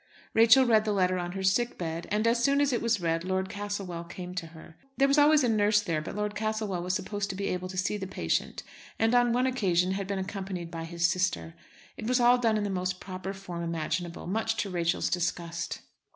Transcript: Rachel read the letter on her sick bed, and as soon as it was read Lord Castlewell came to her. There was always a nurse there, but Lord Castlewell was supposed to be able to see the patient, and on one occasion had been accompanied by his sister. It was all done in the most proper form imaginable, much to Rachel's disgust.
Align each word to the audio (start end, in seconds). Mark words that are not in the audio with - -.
Rachel 0.33 0.65
read 0.65 0.83
the 0.83 0.93
letter 0.93 1.19
on 1.19 1.33
her 1.33 1.43
sick 1.43 1.77
bed, 1.77 2.07
and 2.09 2.25
as 2.25 2.43
soon 2.43 2.59
as 2.59 2.73
it 2.73 2.81
was 2.81 2.99
read 2.99 3.23
Lord 3.23 3.49
Castlewell 3.49 4.03
came 4.05 4.33
to 4.33 4.47
her. 4.47 4.75
There 4.97 5.07
was 5.07 5.19
always 5.19 5.43
a 5.43 5.47
nurse 5.47 5.79
there, 5.79 6.01
but 6.01 6.15
Lord 6.15 6.33
Castlewell 6.33 6.81
was 6.81 6.95
supposed 6.95 7.29
to 7.29 7.35
be 7.35 7.49
able 7.49 7.69
to 7.69 7.77
see 7.77 7.97
the 7.97 8.07
patient, 8.07 8.63
and 8.97 9.13
on 9.13 9.31
one 9.31 9.45
occasion 9.45 9.91
had 9.91 10.07
been 10.07 10.17
accompanied 10.17 10.71
by 10.71 10.85
his 10.85 11.05
sister. 11.05 11.53
It 11.97 12.07
was 12.07 12.19
all 12.19 12.39
done 12.39 12.57
in 12.57 12.63
the 12.63 12.71
most 12.71 12.99
proper 12.99 13.31
form 13.31 13.61
imaginable, 13.61 14.25
much 14.25 14.57
to 14.63 14.71
Rachel's 14.71 15.07
disgust. 15.11 15.81